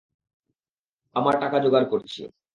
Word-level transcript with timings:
আমার 1.15 1.35
টাকা 1.39 1.57
যোগাড় 1.59 1.87
করছি। 1.89 2.21